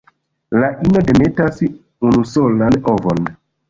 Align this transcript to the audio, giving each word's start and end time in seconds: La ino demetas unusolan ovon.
La 0.63 0.69
ino 0.87 1.03
demetas 1.11 1.63
unusolan 2.11 2.85
ovon. 2.97 3.27